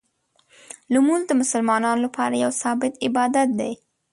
[0.93, 3.71] لمونځ د مسلمانانو لپاره یو ثابت عبادت دی.